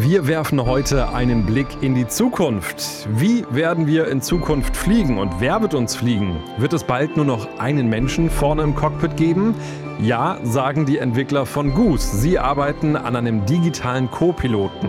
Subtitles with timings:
[0.00, 3.08] Wir werfen heute einen Blick in die Zukunft.
[3.16, 6.36] Wie werden wir in Zukunft fliegen und wer wird uns fliegen?
[6.56, 9.56] Wird es bald nur noch einen Menschen vorne im Cockpit geben?
[10.00, 12.16] Ja, sagen die Entwickler von Goose.
[12.16, 14.88] Sie arbeiten an einem digitalen Co-Piloten.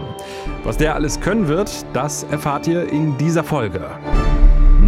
[0.63, 3.89] Was der alles können wird, das erfahrt ihr in dieser Folge.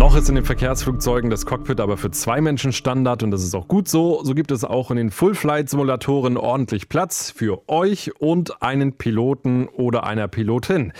[0.02, 3.54] Noch ist in den Verkehrsflugzeugen das Cockpit aber für zwei Menschen Standard und das ist
[3.54, 4.24] auch gut so.
[4.24, 10.04] So gibt es auch in den Full-Flight-Simulatoren ordentlich Platz für euch und einen Piloten oder
[10.04, 10.92] einer Pilotin.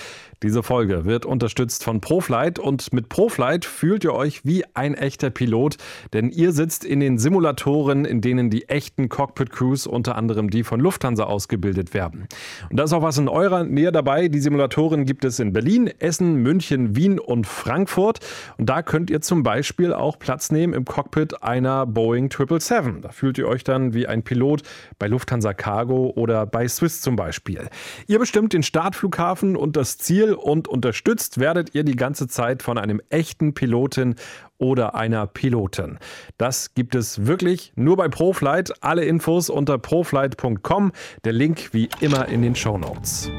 [0.44, 5.30] Diese Folge wird unterstützt von ProFlight und mit ProFlight fühlt ihr euch wie ein echter
[5.30, 5.78] Pilot,
[6.14, 10.80] denn ihr sitzt in den Simulatoren, in denen die echten Cockpit-Crews, unter anderem die von
[10.80, 12.28] Lufthansa, ausgebildet werden.
[12.72, 14.30] Und da ist auch was in eurer Nähe dabei.
[14.30, 18.18] Die Simulatoren gibt es in Berlin, Essen, München, Wien und Frankfurt.
[18.58, 23.04] Und da könnt ihr zum Beispiel auch Platz nehmen im Cockpit einer Boeing 777.
[23.04, 24.64] Da fühlt ihr euch dann wie ein Pilot
[24.98, 27.70] bei Lufthansa Cargo oder bei Swiss zum Beispiel.
[28.08, 32.78] Ihr bestimmt den Startflughafen und das Ziel und unterstützt werdet ihr die ganze Zeit von
[32.78, 34.16] einem echten Pilotin
[34.58, 35.98] oder einer Pilotin.
[36.38, 38.84] Das gibt es wirklich nur bei ProFlight.
[38.84, 40.92] Alle Infos unter proflight.com.
[41.24, 43.30] Der Link wie immer in den Show Notes.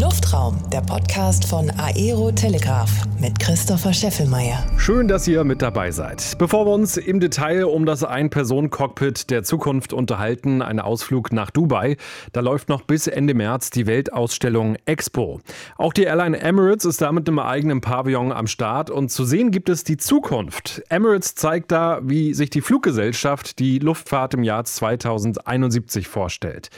[0.00, 4.66] Luftraum, der Podcast von Aero Telegraph mit Christopher Scheffelmeier.
[4.76, 6.36] Schön, dass ihr mit dabei seid.
[6.36, 11.96] Bevor wir uns im Detail um das Ein-Personen-Cockpit der Zukunft unterhalten, ein Ausflug nach Dubai,
[12.32, 15.40] da läuft noch bis Ende März die Weltausstellung Expo.
[15.76, 19.52] Auch die Airline Emirates ist da mit einem eigenen Pavillon am Start und zu sehen
[19.52, 20.82] gibt es die Zukunft.
[20.88, 26.70] Emirates zeigt da, wie sich die Fluggesellschaft die Luftfahrt im Jahr 2071 vorstellt.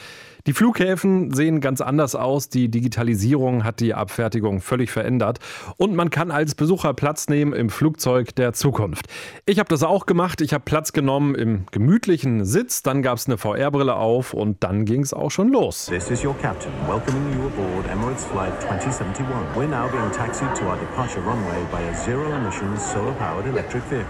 [0.46, 2.48] Die Flughäfen sehen ganz anders aus.
[2.48, 5.40] Die Digitalisierung hat die Abfertigung völlig verändert.
[5.76, 9.06] Und man kann als Besucher Platz nehmen im Flugzeug der Zukunft.
[9.44, 10.40] Ich habe das auch gemacht.
[10.40, 12.84] Ich habe Platz genommen im gemütlichen Sitz.
[12.84, 15.86] Dann gab es eine VR-Brille auf und dann ging es auch schon los.
[15.86, 19.26] This is your captain welcoming you aboard Emirates Flight 2071.
[19.56, 24.06] We're now being taxied to our departure runway by a zero-emission solar-powered electric vehicle.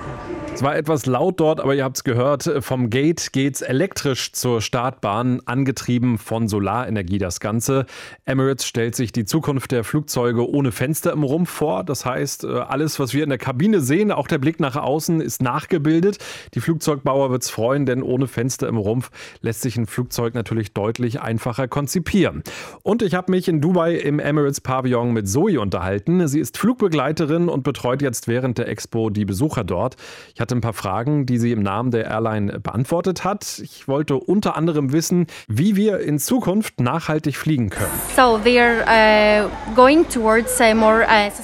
[0.52, 2.50] Es war etwas laut dort, aber ihr habt es gehört.
[2.60, 7.86] Vom Gate geht's elektrisch zur Startbahn, angetrieben von Solarenergie das Ganze.
[8.24, 11.84] Emirates stellt sich die Zukunft der Flugzeuge ohne Fenster im Rumpf vor.
[11.84, 15.20] Das heißt, äh, alles, was wir in der Kabine sehen, auch der Blick nach außen,
[15.20, 16.18] ist nachgebildet.
[16.54, 19.10] Die Flugzeugbauer wird es freuen, denn ohne Fenster im Rumpf
[19.40, 22.42] lässt sich ein Flugzeug natürlich deutlich einfacher konzipieren.
[22.82, 26.26] Und ich habe mich in Dubai im Emirates Pavillon mit Zoe unterhalten.
[26.26, 29.96] Sie ist Flugbegleiterin und betreut jetzt während der Expo die Besucher dort.
[30.34, 33.60] Ich hatte ein paar Fragen, die sie im Namen der Airline beantwortet hat.
[33.62, 37.92] Ich wollte unter anderem wissen, wie wir in in Zukunft nachhaltig fliegen können.
[38.16, 38.38] Uh, uh,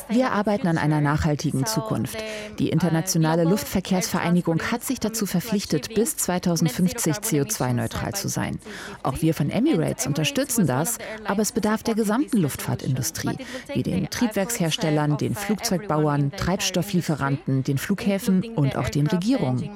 [0.09, 2.17] Wir arbeiten an einer nachhaltigen Zukunft.
[2.59, 8.59] Die Internationale Luftverkehrsvereinigung hat sich dazu verpflichtet, bis 2050 CO2-neutral zu sein.
[9.03, 10.97] Auch wir von Emirates unterstützen das,
[11.27, 13.37] aber es bedarf der gesamten Luftfahrtindustrie,
[13.75, 19.69] wie den Triebwerksherstellern, den Flugzeugbauern, Treibstofflieferanten, den Flughäfen und auch den Regierungen.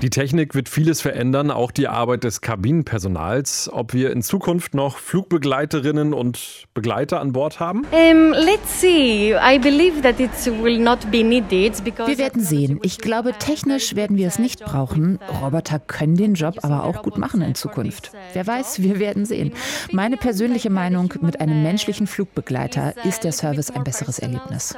[0.00, 3.70] Die Technik wird vieles verändern, auch die Arbeit des Kabinenpersonals.
[3.72, 7.84] Ob wir in Zukunft noch Flugbegleiterinnen und Begleiter an Bord haben?
[7.90, 9.34] Um, let's see.
[9.34, 10.30] I believe that it
[10.62, 12.78] will not be needed wir werden sehen.
[12.82, 15.18] Ich glaube, technisch werden wir es nicht brauchen.
[15.42, 18.12] Roboter können den Job aber auch gut machen in Zukunft.
[18.32, 19.52] Wer weiß, wir werden sehen.
[19.92, 24.74] Meine persönliche Meinung, mit einem menschlichen Flugbegleiter ist der Service ein besseres Erlebnis.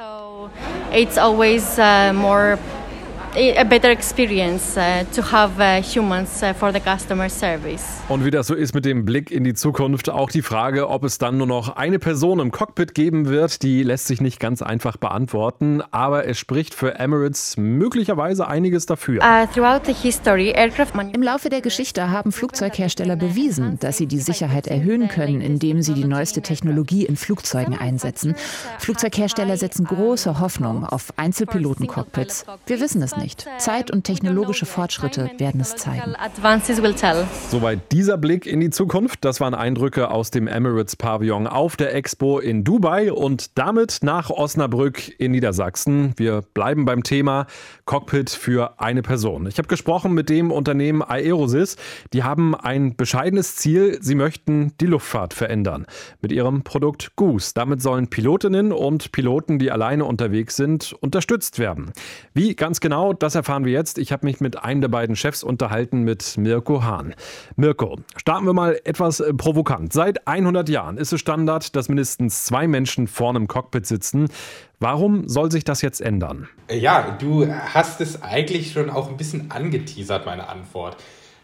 [0.93, 2.57] It's always uh, more
[3.37, 8.01] a better experience uh, to have uh, humans uh, for the customer service.
[8.09, 11.03] Und wie das so ist mit dem Blick in die Zukunft, auch die Frage, ob
[11.03, 14.63] es dann nur noch eine Person im Cockpit geben wird, die lässt sich nicht ganz
[14.63, 19.21] einfach beantworten, aber es spricht für Emirates möglicherweise einiges dafür.
[20.01, 20.55] History,
[21.13, 25.93] Im Laufe der Geschichte haben Flugzeughersteller bewiesen, dass sie die Sicherheit erhöhen können, indem sie
[25.93, 28.35] die neueste Technologie in Flugzeugen einsetzen.
[28.79, 32.45] Flugzeughersteller setzen große Hoffnung auf Einzelpiloten-Cockpits.
[32.65, 33.45] Wir wissen es nicht nicht.
[33.57, 36.15] Zeit und technologische Fortschritte werden es zeigen.
[37.49, 39.25] Soweit dieser Blick in die Zukunft.
[39.25, 44.29] Das waren Eindrücke aus dem Emirates Pavillon auf der Expo in Dubai und damit nach
[44.29, 46.13] Osnabrück in Niedersachsen.
[46.15, 47.47] Wir bleiben beim Thema
[47.85, 49.45] Cockpit für eine Person.
[49.47, 51.75] Ich habe gesprochen mit dem Unternehmen Aerosys.
[52.13, 53.97] Die haben ein bescheidenes Ziel.
[54.01, 55.85] Sie möchten die Luftfahrt verändern
[56.21, 57.51] mit ihrem Produkt Goose.
[57.53, 61.91] Damit sollen Pilotinnen und Piloten, die alleine unterwegs sind, unterstützt werden.
[62.33, 63.97] Wie ganz genau, das erfahren wir jetzt.
[63.97, 67.13] Ich habe mich mit einem der beiden Chefs unterhalten, mit Mirko Hahn.
[67.55, 69.93] Mirko, starten wir mal etwas äh, provokant.
[69.93, 74.29] Seit 100 Jahren ist es Standard, dass mindestens zwei Menschen vorne im Cockpit sitzen.
[74.79, 76.47] Warum soll sich das jetzt ändern?
[76.69, 80.97] Ja, du hast es eigentlich schon auch ein bisschen angeteasert, meine Antwort.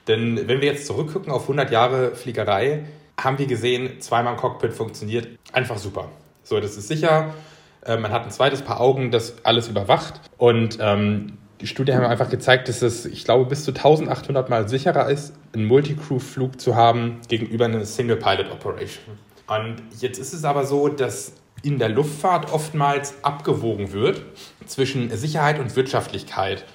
[0.07, 2.83] Denn wenn wir jetzt zurückgucken auf 100 Jahre Fliegerei,
[3.19, 6.09] haben wir gesehen, zweimal Cockpit funktioniert einfach super.
[6.43, 7.33] So, das ist sicher.
[7.85, 10.19] Äh, man hat ein zweites Paar Augen, das alles überwacht.
[10.37, 14.67] Und ähm, die Studien haben einfach gezeigt, dass es, ich glaube, bis zu 1800 Mal
[14.67, 19.17] sicherer ist, einen Multicrew-Flug zu haben gegenüber einer Single-Pilot-Operation.
[19.47, 21.33] Und jetzt ist es aber so, dass
[21.63, 24.21] in der Luftfahrt oftmals abgewogen wird
[24.65, 26.65] zwischen Sicherheit und Wirtschaftlichkeit.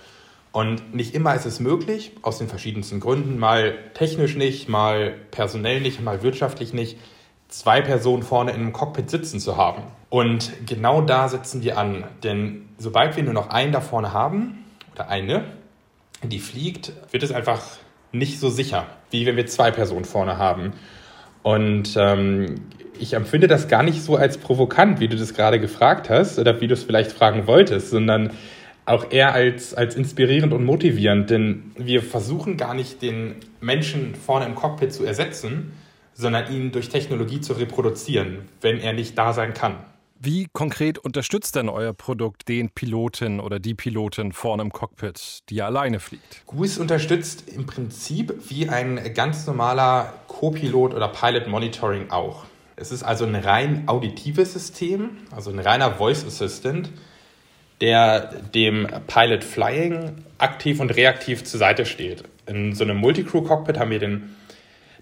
[0.52, 5.80] Und nicht immer ist es möglich, aus den verschiedensten Gründen, mal technisch nicht, mal personell
[5.80, 6.98] nicht, mal wirtschaftlich nicht,
[7.48, 9.82] zwei Personen vorne in einem Cockpit sitzen zu haben.
[10.08, 12.04] Und genau da setzen wir an.
[12.22, 14.64] Denn sobald wir nur noch einen da vorne haben,
[14.99, 15.45] oder eine,
[16.23, 17.62] die fliegt, wird es einfach
[18.11, 20.73] nicht so sicher, wie wenn wir zwei Personen vorne haben.
[21.43, 22.62] Und ähm,
[22.99, 26.61] ich empfinde das gar nicht so als provokant, wie du das gerade gefragt hast oder
[26.61, 28.33] wie du es vielleicht fragen wolltest, sondern
[28.87, 34.47] auch eher als, als inspirierend und motivierend, denn wir versuchen gar nicht den Menschen vorne
[34.47, 35.73] im Cockpit zu ersetzen,
[36.15, 39.77] sondern ihn durch Technologie zu reproduzieren, wenn er nicht da sein kann.
[40.20, 45.55] Wie konkret unterstützt denn euer Produkt den Piloten oder die Pilotin vorne im Cockpit, die
[45.55, 46.43] ja alleine fliegt?
[46.47, 52.47] GUIS unterstützt im Prinzip wie ein ganz normaler Co-Pilot oder Pilot Monitoring auch.
[52.75, 56.91] Es ist also ein rein auditives System, also ein reiner Voice Assistant,
[57.81, 62.25] der dem Pilot Flying aktiv und reaktiv zur Seite steht.
[62.47, 64.35] In so einem Multicrew-Cockpit haben wir den,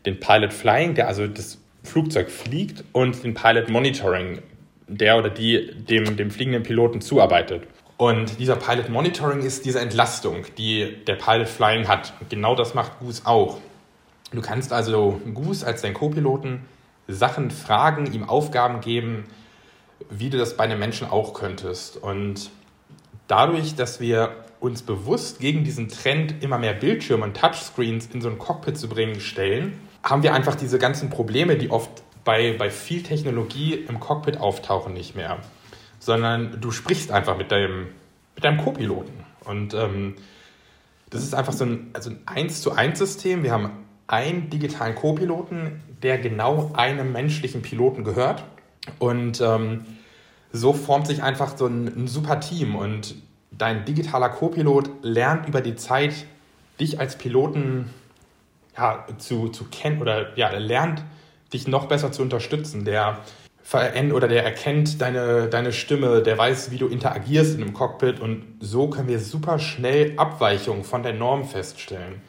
[0.04, 4.42] den Pilot Flying, der also das Flugzeug fliegt, und den Pilot Monitoring,
[4.88, 7.66] der oder die dem, dem fliegenden Piloten zuarbeitet.
[7.96, 12.12] Und dieser Pilot Monitoring ist diese Entlastung, die der Pilot Flying hat.
[12.20, 13.58] Und genau das macht Goose auch.
[14.32, 16.60] Du kannst also Goose als dein Co-Piloten
[17.08, 19.24] Sachen fragen, ihm Aufgaben geben,
[20.10, 21.96] wie du das bei einem Menschen auch könntest.
[21.96, 22.50] Und
[23.28, 28.28] dadurch, dass wir uns bewusst gegen diesen Trend, immer mehr Bildschirme und Touchscreens in so
[28.28, 32.70] ein Cockpit zu bringen, stellen, haben wir einfach diese ganzen Probleme, die oft bei, bei
[32.70, 35.38] viel Technologie im Cockpit auftauchen, nicht mehr.
[36.00, 37.86] Sondern du sprichst einfach mit deinem,
[38.34, 39.14] mit deinem Co-Piloten.
[39.44, 40.16] Und ähm,
[41.08, 43.44] das ist einfach so ein, also ein 1 zu 1 System.
[43.44, 43.70] Wir haben
[44.08, 48.42] einen digitalen Co-Piloten, der genau einem menschlichen Piloten gehört.
[48.98, 49.86] Und ähm,
[50.52, 52.74] so formt sich einfach so ein, ein super Team.
[52.74, 53.14] Und
[53.52, 56.26] dein digitaler Co-Pilot lernt über die Zeit,
[56.80, 57.88] dich als Piloten
[58.76, 61.04] ja, zu, zu kennen oder ja, lernt,
[61.52, 62.84] dich noch besser zu unterstützen.
[62.84, 63.18] Der
[64.12, 68.44] oder der erkennt deine, deine Stimme, der weiß, wie du interagierst in einem Cockpit und
[68.60, 72.22] so können wir super schnell Abweichungen von der Norm feststellen.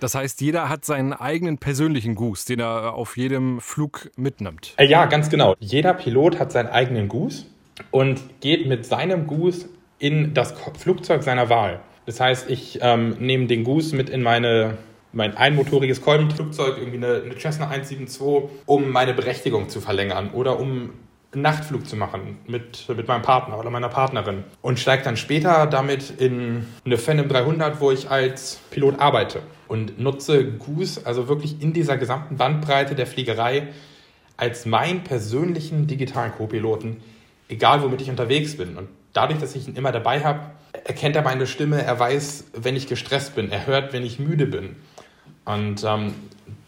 [0.00, 4.74] Das heißt, jeder hat seinen eigenen persönlichen Goose, den er auf jedem Flug mitnimmt.
[4.76, 5.54] Äh, ja, ganz genau.
[5.60, 7.46] Jeder Pilot hat seinen eigenen Goose
[7.92, 9.68] und geht mit seinem Goose
[10.00, 11.78] in das Flugzeug seiner Wahl.
[12.06, 14.76] Das heißt, ich ähm, nehme den Goose mit in meine,
[15.12, 20.90] mein einmotoriges Kolbenflugzeug, irgendwie eine, eine Cessna 172, um meine Berechtigung zu verlängern oder um
[21.32, 25.66] einen Nachtflug zu machen mit, mit meinem Partner oder meiner Partnerin und steige dann später
[25.66, 31.62] damit in eine Phantom 300, wo ich als Pilot arbeite und nutze Goose also wirklich
[31.62, 33.68] in dieser gesamten Bandbreite der Fliegerei
[34.36, 37.02] als meinen persönlichen digitalen Co-Piloten,
[37.48, 38.76] egal womit ich unterwegs bin.
[38.76, 40.50] Und dadurch, dass ich ihn immer dabei habe,
[40.84, 44.46] erkennt er meine Stimme, er weiß, wenn ich gestresst bin, er hört, wenn ich müde
[44.46, 44.76] bin.
[45.44, 46.14] Und ähm,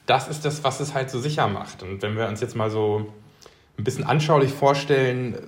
[0.06, 1.82] das ist das, was es halt so sicher macht.
[1.82, 3.12] Und wenn wir uns jetzt mal so
[3.78, 5.38] ein bisschen anschaulich vorstellen,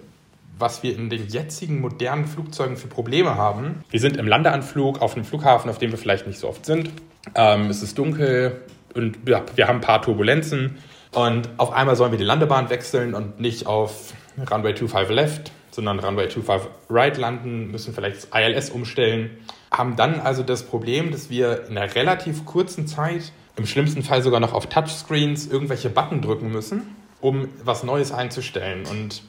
[0.59, 3.85] was wir in den jetzigen modernen Flugzeugen für Probleme haben.
[3.91, 6.91] Wir sind im Landeanflug auf einem Flughafen, auf dem wir vielleicht nicht so oft sind.
[7.35, 8.63] Ähm, es ist dunkel
[8.95, 10.79] und ja, wir haben ein paar Turbulenzen.
[11.13, 14.15] Und auf einmal sollen wir die Landebahn wechseln und nicht auf
[14.51, 19.31] Runway 25 Left, sondern Runway 25 Right landen, müssen vielleicht das ILS umstellen.
[19.71, 24.23] Haben dann also das Problem, dass wir in einer relativ kurzen Zeit, im schlimmsten Fall
[24.23, 28.87] sogar noch auf Touchscreens, irgendwelche Button drücken müssen, um was Neues einzustellen.
[28.87, 29.23] Und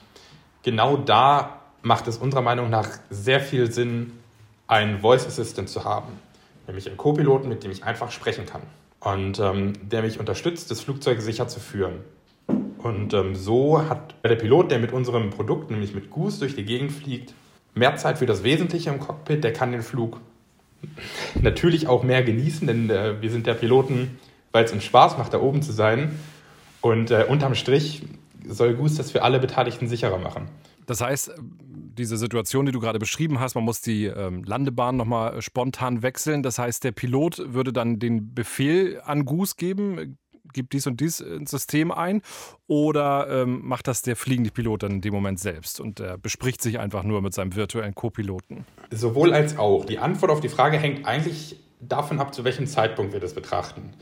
[0.64, 4.14] genau da macht es unserer Meinung nach sehr viel Sinn,
[4.68, 6.20] einen Voice Assistant zu haben
[6.68, 8.62] nämlich einen Co-Piloten, mit dem ich einfach sprechen kann
[9.00, 12.02] und ähm, der mich unterstützt, das Flugzeug sicher zu führen.
[12.78, 16.64] Und ähm, so hat der Pilot, der mit unserem Produkt, nämlich mit Goose, durch die
[16.64, 17.34] Gegend fliegt,
[17.78, 19.44] mehr Zeit für das Wesentliche im Cockpit.
[19.44, 20.20] Der kann den Flug
[21.42, 24.20] natürlich auch mehr genießen, denn äh, wir sind der Piloten,
[24.52, 26.12] weil es uns Spaß macht, da oben zu sein.
[26.82, 28.04] Und äh, unterm Strich
[28.48, 30.48] soll Goose das für alle Beteiligten sicherer machen.
[30.86, 31.34] Das heißt,
[31.98, 36.44] diese Situation, die du gerade beschrieben hast, man muss die ähm, Landebahn nochmal spontan wechseln.
[36.44, 40.18] Das heißt, der Pilot würde dann den Befehl an Goose geben,
[40.54, 42.22] gibt dies und dies ins System ein
[42.68, 46.62] oder ähm, macht das der fliegende Pilot dann in dem Moment selbst und er bespricht
[46.62, 48.66] sich einfach nur mit seinem virtuellen Co-Piloten?
[48.92, 49.86] Sowohl als auch.
[49.86, 53.94] Die Antwort auf die Frage hängt eigentlich davon ab, zu welchem Zeitpunkt wir das betrachten.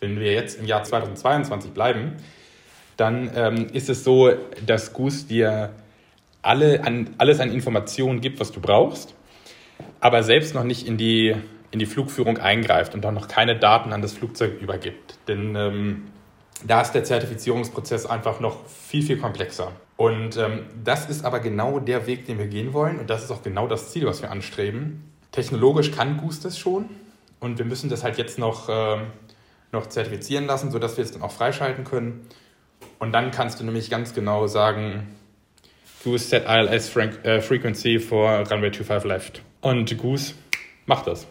[0.00, 2.16] Wenn wir jetzt im Jahr 2022 bleiben,
[2.96, 4.32] dann ähm, ist es so,
[4.64, 5.72] dass Goose dir
[6.42, 9.14] alle an, alles an Informationen gibt, was du brauchst,
[10.00, 11.36] aber selbst noch nicht in die,
[11.70, 15.18] in die Flugführung eingreift und auch noch keine Daten an das Flugzeug übergibt.
[15.28, 16.04] Denn ähm,
[16.64, 19.72] da ist der Zertifizierungsprozess einfach noch viel, viel komplexer.
[19.96, 22.98] Und ähm, das ist aber genau der Weg, den wir gehen wollen.
[22.98, 25.12] Und das ist auch genau das Ziel, was wir anstreben.
[25.32, 26.86] Technologisch kann Goose das schon.
[27.40, 28.98] Und wir müssen das halt jetzt noch, äh,
[29.72, 32.26] noch zertifizieren lassen, sodass wir es dann auch freischalten können.
[32.98, 35.16] Und dann kannst du nämlich ganz genau sagen,
[36.02, 39.42] Goose set ILS äh, frequency for runway 25 left.
[39.60, 40.34] Und Goose
[40.86, 41.26] macht das.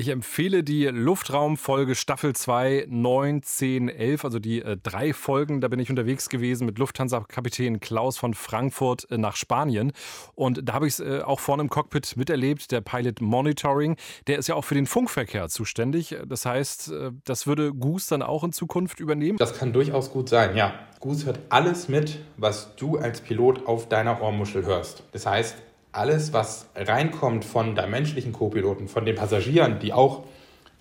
[0.00, 5.60] Ich empfehle die Luftraumfolge Staffel 2, 9, 10, 11, also die äh, drei Folgen.
[5.60, 9.90] Da bin ich unterwegs gewesen mit Lufthansa-Kapitän Klaus von Frankfurt äh, nach Spanien.
[10.36, 13.96] Und da habe ich es äh, auch vorne im Cockpit miterlebt, der Pilot Monitoring.
[14.28, 16.16] Der ist ja auch für den Funkverkehr zuständig.
[16.28, 19.36] Das heißt, äh, das würde Goose dann auch in Zukunft übernehmen?
[19.38, 20.74] Das kann durchaus gut sein, ja.
[21.00, 25.02] Goose hört alles mit, was du als Pilot auf deiner Ohrmuschel hörst.
[25.10, 25.56] Das heißt,
[25.98, 30.22] alles, was reinkommt von deinem menschlichen Co-Piloten, von den Passagieren, die auch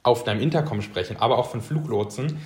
[0.03, 2.39] auf deinem Intercom sprechen, aber auch von Fluglotsen,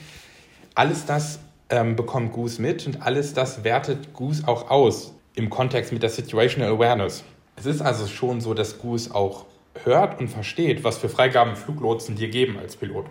[0.74, 5.92] alles das ähm, bekommt Goose mit und alles das wertet Goose auch aus im Kontext
[5.92, 7.24] mit der Situational Awareness.
[7.56, 9.46] Es ist also schon so, dass Goose auch
[9.84, 13.06] hört und versteht, was für Freigaben Fluglotsen dir geben als Pilot.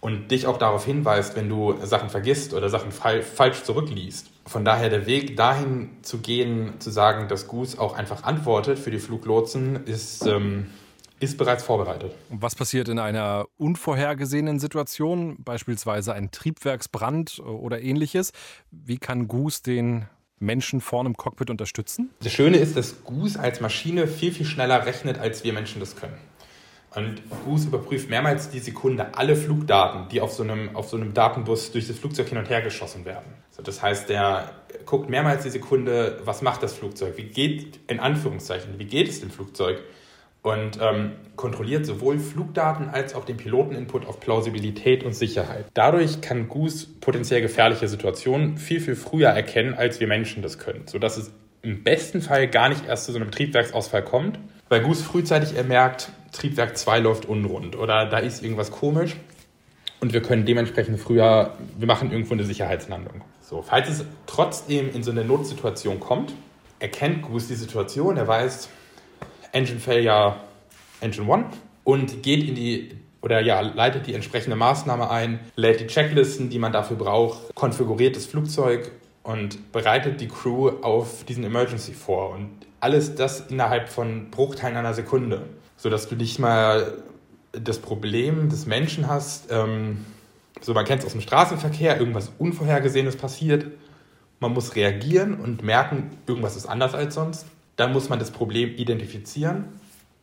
[0.00, 4.28] Und dich auch darauf hinweist, wenn du Sachen vergisst oder Sachen falsch zurückliest.
[4.48, 8.90] Von daher der Weg dahin zu gehen, zu sagen, dass Goose auch einfach antwortet für
[8.90, 10.68] die Fluglotsen, ist, ähm,
[11.20, 12.14] ist bereits vorbereitet.
[12.30, 18.32] Und was passiert in einer unvorhergesehenen Situation, beispielsweise ein Triebwerksbrand oder ähnliches?
[18.70, 20.06] Wie kann Goose den
[20.38, 22.10] Menschen vorne im Cockpit unterstützen?
[22.20, 25.94] Das Schöne ist, dass Goose als Maschine viel, viel schneller rechnet, als wir Menschen das
[25.94, 26.16] können.
[26.94, 31.12] Und Goose überprüft mehrmals die Sekunde alle Flugdaten, die auf so einem, auf so einem
[31.12, 33.26] Datenbus durch das Flugzeug hin und her geschossen werden.
[33.58, 34.52] So, das heißt, der
[34.86, 39.20] guckt mehrmals die Sekunde, was macht das Flugzeug, wie geht, in Anführungszeichen, wie geht es
[39.20, 39.80] dem Flugzeug
[40.42, 45.66] und ähm, kontrolliert sowohl Flugdaten als auch den Piloteninput auf Plausibilität und Sicherheit.
[45.74, 50.86] Dadurch kann Goose potenziell gefährliche Situationen viel, viel früher erkennen, als wir Menschen das können,
[50.86, 54.38] sodass es im besten Fall gar nicht erst zu so einem Triebwerksausfall kommt,
[54.68, 59.16] weil Goose frühzeitig ermerkt, Triebwerk 2 läuft unrund oder da ist irgendwas komisch
[60.00, 63.22] und wir können dementsprechend früher, wir machen irgendwo eine Sicherheitslandung.
[63.48, 66.34] So, falls es trotzdem in so eine Notsituation kommt,
[66.80, 68.68] erkennt Goose die Situation, er weiß,
[69.52, 70.36] Engine Failure,
[71.00, 75.86] Engine 1 und geht in die oder ja, leitet die entsprechende Maßnahme ein, lädt die
[75.86, 81.94] Checklisten, die man dafür braucht, konfiguriert das Flugzeug und bereitet die Crew auf diesen Emergency
[81.94, 82.30] vor.
[82.30, 82.50] Und
[82.80, 85.42] alles das innerhalb von Bruchteilen einer Sekunde
[85.78, 87.02] sodass du nicht mal
[87.52, 90.04] das Problem des Menschen hast, ähm,
[90.60, 93.66] so man kennt es aus dem Straßenverkehr, irgendwas Unvorhergesehenes passiert,
[94.40, 97.46] man muss reagieren und merken, irgendwas ist anders als sonst.
[97.76, 99.66] Dann muss man das Problem identifizieren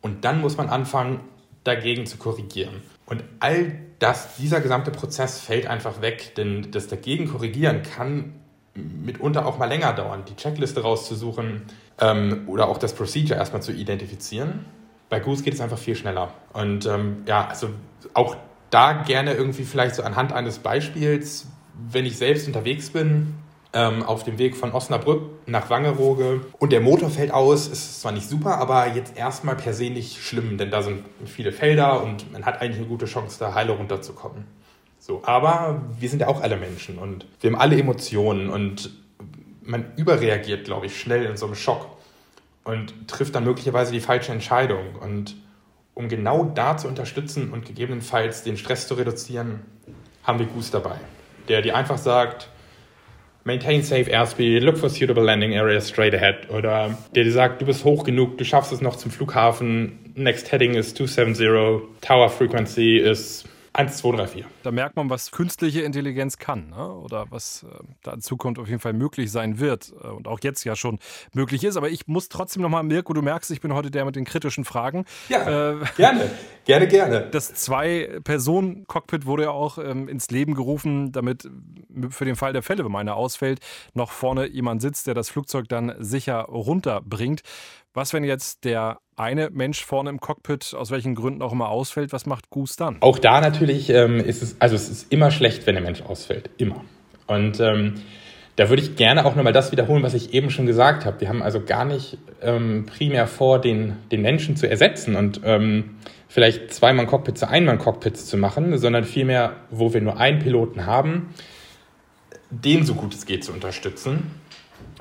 [0.00, 1.20] und dann muss man anfangen,
[1.64, 2.82] dagegen zu korrigieren.
[3.06, 8.34] Und all das, dieser gesamte Prozess fällt einfach weg, denn das dagegen korrigieren kann
[8.74, 11.62] mitunter auch mal länger dauern, die Checkliste rauszusuchen
[11.98, 14.66] ähm, oder auch das Procedure erstmal zu identifizieren.
[15.08, 16.34] Bei Goose geht es einfach viel schneller.
[16.52, 17.70] Und ähm, ja, also
[18.12, 18.36] auch
[18.70, 21.46] da gerne irgendwie vielleicht so anhand eines Beispiels,
[21.90, 23.34] wenn ich selbst unterwegs bin,
[23.72, 28.12] ähm, auf dem Weg von Osnabrück nach Wangerooge und der Motor fällt aus, ist zwar
[28.12, 32.32] nicht super, aber jetzt erstmal per se nicht schlimm, denn da sind viele Felder und
[32.32, 34.44] man hat eigentlich eine gute Chance, da heile runterzukommen.
[34.98, 38.90] So, aber wir sind ja auch alle Menschen und wir haben alle Emotionen und
[39.62, 41.86] man überreagiert, glaube ich, schnell in so einem Schock
[42.64, 44.96] und trifft dann möglicherweise die falsche Entscheidung.
[45.00, 45.36] Und
[45.96, 49.62] um genau da zu unterstützen und gegebenenfalls den Stress zu reduzieren,
[50.22, 50.96] haben wir Goose dabei,
[51.48, 52.50] der dir einfach sagt,
[53.44, 56.50] maintain safe airspeed, look for suitable landing areas straight ahead.
[56.50, 60.52] Oder der dir sagt, du bist hoch genug, du schaffst es noch zum Flughafen, next
[60.52, 63.44] heading is 270, tower frequency is
[63.76, 64.44] 1, 2, 3, 4.
[64.62, 66.92] Da merkt man, was künstliche Intelligenz kann ne?
[66.94, 70.40] oder was äh, da in Zukunft auf jeden Fall möglich sein wird äh, und auch
[70.42, 70.98] jetzt ja schon
[71.34, 71.76] möglich ist.
[71.76, 74.64] Aber ich muss trotzdem nochmal, Mirko, du merkst, ich bin heute der mit den kritischen
[74.64, 75.04] Fragen.
[75.28, 76.30] Ja, äh, gerne,
[76.64, 77.28] gerne, gerne.
[77.30, 81.48] Das Zwei-Personen-Cockpit wurde ja auch ähm, ins Leben gerufen, damit
[82.08, 83.60] für den Fall der Fälle, wenn einer ausfällt,
[83.92, 87.42] noch vorne jemand sitzt, der das Flugzeug dann sicher runterbringt.
[87.92, 92.12] Was, wenn jetzt der eine Mensch vorne im Cockpit aus welchen Gründen auch immer ausfällt,
[92.12, 92.98] was macht Goose dann?
[93.00, 96.50] Auch da natürlich ähm, ist es, also es ist immer schlecht, wenn der Mensch ausfällt.
[96.58, 96.84] Immer.
[97.26, 97.94] Und ähm,
[98.56, 101.20] Da würde ich gerne auch nochmal das wiederholen, was ich eben schon gesagt habe.
[101.20, 105.96] Wir haben also gar nicht ähm, primär vor, den, den Menschen zu ersetzen und ähm,
[106.26, 110.86] vielleicht zweimal Cockpit zu einmal Cockpits zu machen, sondern vielmehr, wo wir nur einen Piloten
[110.86, 111.34] haben,
[112.50, 114.30] den so gut es geht zu unterstützen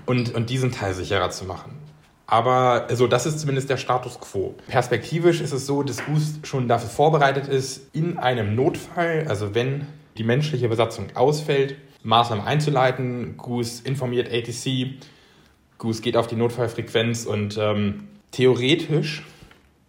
[0.06, 1.72] und, und diesen Teil sicherer zu machen.
[2.28, 4.56] Aber also das ist zumindest der Status quo.
[4.68, 9.88] Perspektivisch ist es so, dass Goose schon dafür vorbereitet ist, in einem Notfall, also wenn
[10.18, 13.38] die menschliche Besatzung ausfällt, Maßnahmen einzuleiten.
[13.38, 14.94] Goose informiert ATC,
[15.78, 19.24] Goose geht auf die Notfallfrequenz und ähm, theoretisch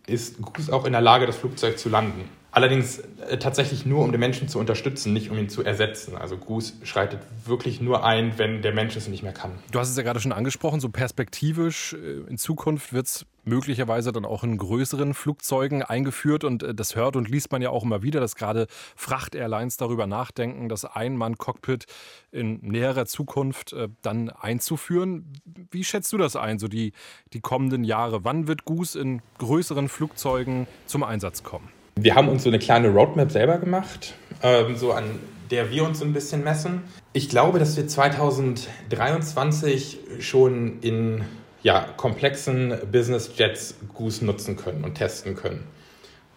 [0.07, 2.28] ist Goose auch in der Lage, das Flugzeug zu landen.
[2.57, 6.17] Allerdings äh, tatsächlich nur, um den Menschen zu unterstützen, nicht um ihn zu ersetzen.
[6.17, 9.51] Also Goose schreitet wirklich nur ein, wenn der Mensch es nicht mehr kann.
[9.73, 14.11] Du hast es ja gerade schon angesprochen, so perspektivisch äh, in Zukunft wird es möglicherweise
[14.11, 16.45] dann auch in größeren Flugzeugen eingeführt.
[16.45, 20.07] Und äh, das hört und liest man ja auch immer wieder, dass gerade Fracht-Airlines darüber
[20.07, 21.85] nachdenken, das Ein-Mann-Cockpit
[22.33, 25.35] in näherer Zukunft dann einzuführen.
[25.71, 26.93] Wie schätzt du das ein, so die,
[27.35, 28.25] die kommenden Jahre?
[28.25, 31.75] Wann wird Goose in größeren Flugzeugen zum Einsatz kommen?
[31.99, 34.12] Wir haben uns so eine kleine Roadmap selber gemacht,
[34.43, 35.05] ähm, so an
[35.50, 36.83] der wir uns so ein bisschen messen.
[37.15, 41.25] Ich glaube, dass wir 2023 schon in
[41.62, 45.65] ja, komplexen Business Jets Goose nutzen können und testen können.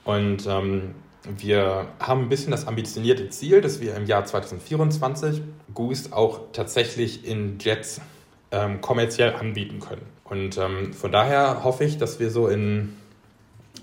[0.05, 0.95] Und ähm,
[1.37, 5.41] wir haben ein bisschen das ambitionierte Ziel, dass wir im Jahr 2024
[5.73, 7.99] Goose auch tatsächlich in Jets
[8.51, 10.05] ähm, kommerziell anbieten können.
[10.23, 12.95] Und ähm, von daher hoffe ich, dass wir so in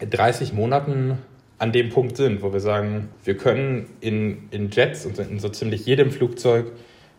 [0.01, 1.19] 30 Monaten
[1.59, 5.49] an dem Punkt sind, wo wir sagen, wir können in, in Jets und in so
[5.49, 6.67] ziemlich jedem Flugzeug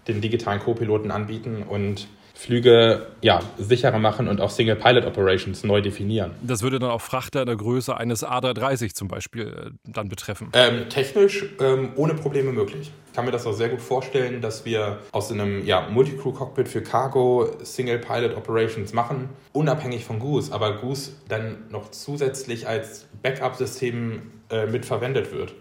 [0.08, 5.82] den digitalen Co-Piloten anbieten und Flüge ja, sicherer machen und auch Single Pilot Operations neu
[5.82, 6.32] definieren.
[6.44, 10.50] Das würde dann auch Frachter der Größe eines A330 zum Beispiel äh, dann betreffen?
[10.54, 12.92] Ähm, technisch ähm, ohne Probleme möglich.
[13.08, 16.84] Ich kann mir das auch sehr gut vorstellen, dass wir aus einem ja, Multicrew-Cockpit für
[16.84, 24.22] Cargo Single Pilot Operations machen, unabhängig von Goose, aber Goose dann noch zusätzlich als Backup-System
[24.52, 25.56] äh, mitverwendet wird.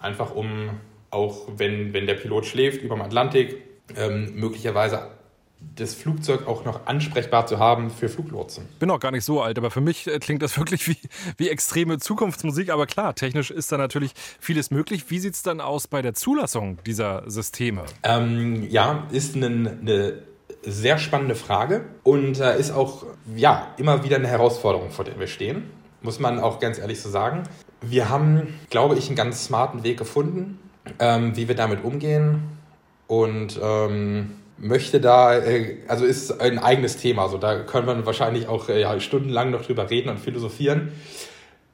[0.00, 0.70] Einfach um
[1.10, 3.62] auch, wenn, wenn der Pilot schläft über dem Atlantik,
[3.96, 5.17] ähm, möglicherweise
[5.60, 8.64] das Flugzeug auch noch ansprechbar zu haben für Fluglotsen.
[8.78, 10.96] Bin auch gar nicht so alt, aber für mich äh, klingt das wirklich wie,
[11.36, 12.70] wie extreme Zukunftsmusik.
[12.70, 15.04] Aber klar, technisch ist da natürlich vieles möglich.
[15.08, 17.84] Wie sieht es dann aus bei der Zulassung dieser Systeme?
[18.02, 19.46] Ähm, ja, ist eine,
[19.80, 20.22] eine
[20.62, 25.26] sehr spannende Frage und äh, ist auch ja, immer wieder eine Herausforderung, vor der wir
[25.26, 25.70] stehen.
[26.02, 27.44] Muss man auch ganz ehrlich so sagen.
[27.80, 30.58] Wir haben, glaube ich, einen ganz smarten Weg gefunden,
[30.98, 32.58] ähm, wie wir damit umgehen.
[33.06, 38.48] Und ähm, möchte da, äh, also ist ein eigenes Thema, also da können wir wahrscheinlich
[38.48, 40.92] auch äh, ja, stundenlang noch drüber reden und philosophieren.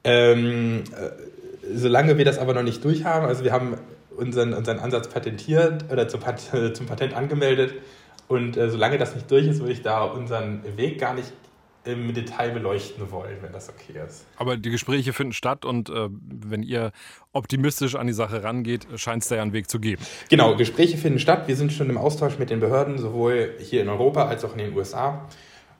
[0.03, 1.09] Ähm, äh,
[1.73, 3.77] solange wir das aber noch nicht durchhaben, also wir haben
[4.15, 6.21] unseren, unseren Ansatz patentiert oder zum,
[6.73, 7.73] zum Patent angemeldet
[8.27, 11.31] und äh, solange das nicht durch ist, würde ich da unseren Weg gar nicht
[11.85, 14.25] im Detail beleuchten wollen, wenn das okay ist.
[14.37, 16.91] Aber die Gespräche finden statt und äh, wenn ihr
[17.31, 20.03] optimistisch an die Sache rangeht, scheint es da ja einen Weg zu geben.
[20.29, 21.47] Genau, Gespräche finden statt.
[21.47, 24.59] Wir sind schon im Austausch mit den Behörden, sowohl hier in Europa als auch in
[24.59, 25.27] den USA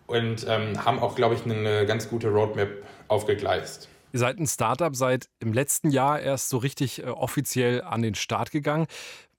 [0.08, 2.70] und ähm, haben auch, glaube ich, eine ganz gute Roadmap
[3.08, 3.90] aufgegleist.
[4.16, 8.16] Ihr seid ein Startup, seid im letzten Jahr erst so richtig äh, offiziell an den
[8.16, 8.88] Start gegangen.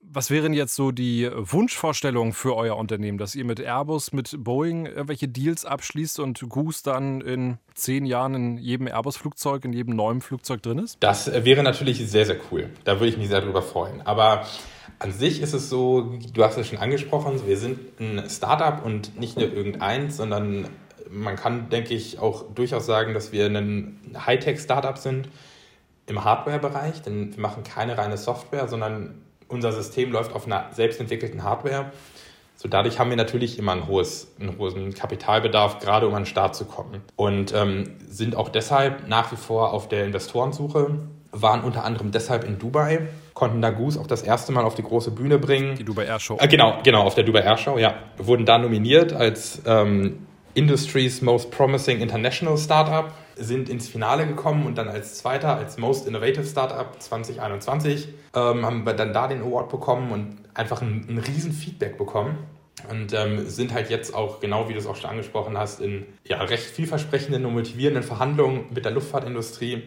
[0.09, 4.85] Was wären jetzt so die Wunschvorstellungen für euer Unternehmen, dass ihr mit Airbus, mit Boeing
[4.85, 10.21] irgendwelche Deals abschließt und Goose dann in zehn Jahren in jedem Airbus-Flugzeug, in jedem neuen
[10.21, 10.97] Flugzeug drin ist?
[11.01, 12.69] Das wäre natürlich sehr, sehr cool.
[12.85, 14.01] Da würde ich mich sehr drüber freuen.
[14.01, 14.45] Aber
[14.99, 19.19] an sich ist es so, du hast es schon angesprochen, wir sind ein Startup und
[19.19, 20.69] nicht nur irgendeins, sondern
[21.09, 25.29] man kann, denke ich, auch durchaus sagen, dass wir ein Hightech-Startup sind
[26.07, 31.43] im Hardware-Bereich, denn wir machen keine reine Software, sondern unser System läuft auf einer selbstentwickelten
[31.43, 31.91] Hardware.
[32.55, 36.27] So dadurch haben wir natürlich immer ein hohes, einen hohen Kapitalbedarf, gerade um an den
[36.27, 37.01] Start zu kommen.
[37.15, 40.99] Und ähm, sind auch deshalb nach wie vor auf der Investorensuche,
[41.31, 44.81] waren unter anderem deshalb in Dubai, konnten da Goose auch das erste Mal auf die
[44.81, 45.75] große Bühne bringen.
[45.75, 46.37] Die Dubai Air Show.
[46.39, 47.93] Äh, genau, genau, auf der Dubai Air Show, ja.
[48.17, 50.25] Wurden da nominiert als ähm,
[50.57, 56.07] Industry's Most Promising International Startup sind ins Finale gekommen und dann als Zweiter, als Most
[56.07, 61.19] Innovative Startup 2021, ähm, haben wir dann da den Award bekommen und einfach ein, ein
[61.19, 62.39] riesen Feedback bekommen.
[62.89, 66.05] Und ähm, sind halt jetzt auch, genau wie du es auch schon angesprochen hast, in
[66.25, 69.83] ja, recht vielversprechenden und motivierenden Verhandlungen mit der Luftfahrtindustrie,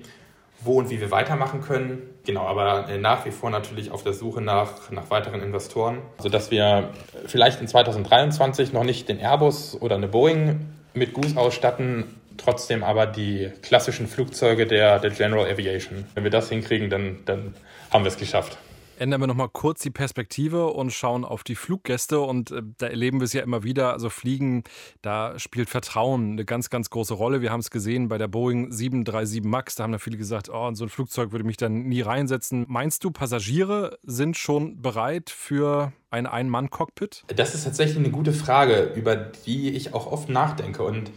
[0.62, 2.02] wo und wie wir weitermachen können.
[2.24, 6.50] Genau, aber äh, nach wie vor natürlich auf der Suche nach, nach weiteren Investoren, sodass
[6.50, 6.90] wir
[7.26, 10.60] vielleicht in 2023 noch nicht den Airbus oder eine Boeing
[10.92, 16.04] mit Goose ausstatten, trotzdem aber die klassischen Flugzeuge der, der General Aviation.
[16.14, 17.54] Wenn wir das hinkriegen, dann, dann
[17.90, 18.58] haben wir es geschafft.
[19.00, 22.20] Ändern wir nochmal kurz die Perspektive und schauen auf die Fluggäste.
[22.20, 23.94] Und äh, da erleben wir es ja immer wieder.
[23.94, 24.62] Also Fliegen,
[25.00, 27.40] da spielt Vertrauen eine ganz, ganz große Rolle.
[27.40, 29.76] Wir haben es gesehen bei der Boeing 737 MAX.
[29.76, 32.02] Da haben da viele gesagt, oh, in so ein Flugzeug würde ich mich dann nie
[32.02, 32.66] reinsetzen.
[32.68, 37.24] Meinst du, Passagiere sind schon bereit für ein Ein-Mann-Cockpit?
[37.34, 41.10] Das ist tatsächlich eine gute Frage, über die ich auch oft nachdenke und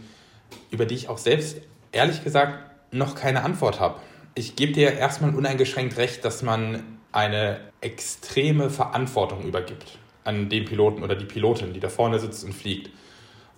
[0.70, 1.60] über die ich auch selbst
[1.92, 2.54] ehrlich gesagt
[2.92, 4.00] noch keine Antwort habe.
[4.34, 11.02] Ich gebe dir erstmal uneingeschränkt recht, dass man eine extreme Verantwortung übergibt an den Piloten
[11.02, 12.90] oder die Pilotin, die da vorne sitzt und fliegt.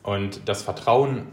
[0.03, 1.29] Und das Vertrauen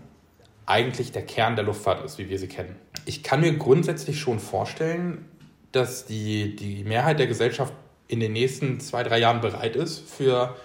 [0.65, 2.75] eigentlich der Kern der Luftfahrt ist, wie wir sie kennen.
[3.05, 5.25] Ich kann mir grundsätzlich schon vorstellen,
[5.73, 7.73] dass die, die Mehrheit der Gesellschaft
[8.07, 10.55] in den nächsten zwei, drei Jahren bereit ist für,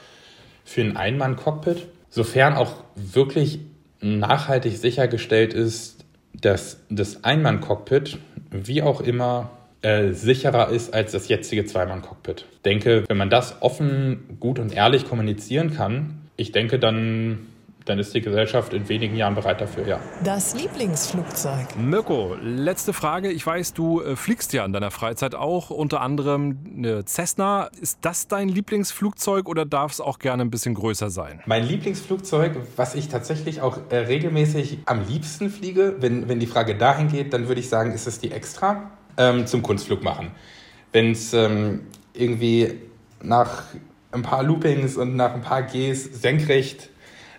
[0.65, 3.61] für ein Einmann-Cockpit, sofern auch wirklich
[4.01, 8.19] nachhaltig sichergestellt ist, dass das Einmann-Cockpit,
[8.51, 12.47] wie auch immer, äh, sicherer ist als das jetzige Zweimann-Cockpit.
[12.51, 17.49] Ich denke, wenn man das offen, gut und ehrlich kommunizieren kann, ich denke, dann
[17.89, 20.01] dann ist die Gesellschaft in wenigen Jahren bereit dafür, ja.
[20.23, 21.77] Das Lieblingsflugzeug.
[21.77, 23.31] Mirko, letzte Frage.
[23.31, 27.71] Ich weiß, du äh, fliegst ja in deiner Freizeit auch, unter anderem eine Cessna.
[27.81, 31.41] Ist das dein Lieblingsflugzeug oder darf es auch gerne ein bisschen größer sein?
[31.47, 36.77] Mein Lieblingsflugzeug, was ich tatsächlich auch äh, regelmäßig am liebsten fliege, wenn, wenn die Frage
[36.77, 40.31] dahin geht, dann würde ich sagen, ist es die Extra ähm, zum Kunstflug machen.
[40.93, 41.83] Wenn es ähm,
[42.15, 42.75] irgendwie
[43.23, 43.65] nach
[44.13, 46.89] ein paar Loopings und nach ein paar Gs senkrecht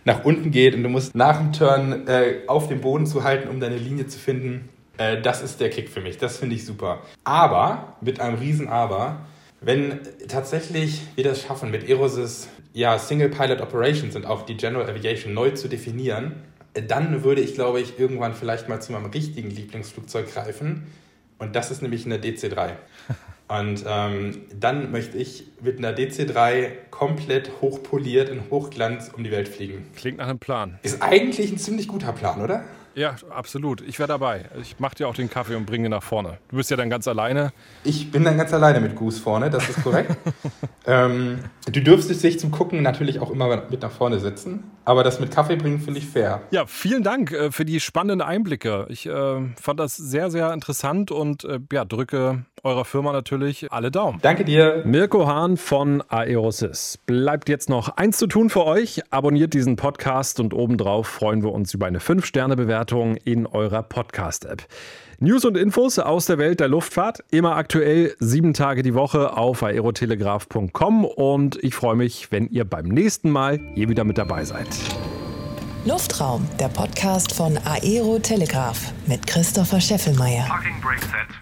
[0.05, 3.49] nach unten geht und du musst nach dem Turn äh, auf dem Boden zu halten,
[3.49, 4.69] um deine Linie zu finden.
[4.97, 6.17] Äh, das ist der Kick für mich.
[6.17, 7.01] Das finde ich super.
[7.23, 9.25] Aber, mit einem riesen Aber,
[9.61, 14.89] wenn tatsächlich wir das schaffen, mit Aerosys ja, Single Pilot Operations und auch die General
[14.89, 16.43] Aviation neu zu definieren,
[16.87, 20.87] dann würde ich, glaube ich, irgendwann vielleicht mal zu meinem richtigen Lieblingsflugzeug greifen.
[21.39, 22.71] Und das ist nämlich eine DC-3.
[23.47, 29.47] Und ähm, dann möchte ich mit einer DC-3 komplett hochpoliert in Hochglanz um die Welt
[29.47, 29.87] fliegen.
[29.95, 30.77] Klingt nach einem Plan.
[30.83, 32.63] Ist eigentlich ein ziemlich guter Plan, oder?
[32.99, 33.79] Ja, absolut.
[33.79, 34.43] Ich wäre dabei.
[34.61, 36.37] Ich mache dir auch den Kaffee und bringe ihn nach vorne.
[36.49, 37.53] Du bist ja dann ganz alleine.
[37.85, 40.17] Ich bin dann ganz alleine mit Goose vorne, das ist korrekt.
[40.85, 41.39] ähm,
[41.71, 44.65] du dürftest dich zum Gucken natürlich auch immer mit nach vorne setzen.
[44.83, 46.41] Aber das mit Kaffee bringen finde ich fair.
[46.51, 48.85] Ja, vielen Dank äh, für die spannenden Einblicke.
[48.89, 53.91] Ich äh, fand das sehr, sehr interessant und äh, ja, drücke eurer Firma natürlich alle
[53.91, 54.19] Daumen.
[54.21, 54.83] Danke dir.
[54.85, 56.99] Mirko Hahn von Aerosys.
[57.05, 59.01] Bleibt jetzt noch eins zu tun für euch.
[59.09, 64.67] Abonniert diesen Podcast und obendrauf freuen wir uns über eine 5-Sterne-Bewertung in eurer Podcast-App.
[65.21, 69.63] News und Infos aus der Welt der Luftfahrt, immer aktuell, sieben Tage die Woche auf
[69.63, 74.67] aerotelegraph.com und ich freue mich, wenn ihr beim nächsten Mal hier wieder mit dabei seid.
[75.85, 80.45] Luftraum, der Podcast von Aero Telegraph mit Christopher Scheffelmeier.
[80.47, 81.38] Parking Brake Set.